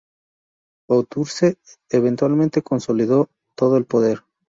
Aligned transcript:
Bouterse 0.89 1.57
eventualmente 1.91 2.63
consolidó 2.63 3.29
todo 3.55 3.77
el 3.77 3.85
poder. 3.85 4.23